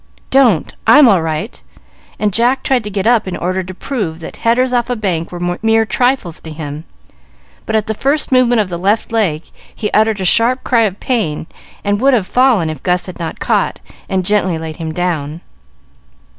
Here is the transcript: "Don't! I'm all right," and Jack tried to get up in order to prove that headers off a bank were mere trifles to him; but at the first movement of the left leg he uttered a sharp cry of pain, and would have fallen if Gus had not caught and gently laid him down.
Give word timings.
"Don't! 0.31 0.73
I'm 0.87 1.07
all 1.07 1.21
right," 1.21 1.61
and 2.17 2.33
Jack 2.33 2.63
tried 2.63 2.83
to 2.85 2.89
get 2.89 3.05
up 3.05 3.27
in 3.27 3.37
order 3.37 3.61
to 3.63 3.71
prove 3.75 4.19
that 4.19 4.37
headers 4.37 4.73
off 4.73 4.89
a 4.89 4.95
bank 4.95 5.31
were 5.31 5.59
mere 5.61 5.85
trifles 5.85 6.41
to 6.41 6.49
him; 6.49 6.85
but 7.67 7.75
at 7.75 7.85
the 7.85 7.93
first 7.93 8.31
movement 8.31 8.61
of 8.61 8.69
the 8.69 8.79
left 8.79 9.11
leg 9.11 9.43
he 9.75 9.91
uttered 9.91 10.19
a 10.19 10.25
sharp 10.25 10.63
cry 10.63 10.85
of 10.85 10.99
pain, 10.99 11.45
and 11.83 12.01
would 12.01 12.15
have 12.15 12.25
fallen 12.25 12.67
if 12.67 12.81
Gus 12.81 13.05
had 13.05 13.19
not 13.19 13.39
caught 13.39 13.79
and 14.09 14.25
gently 14.25 14.57
laid 14.57 14.77
him 14.77 14.91
down. 14.91 15.41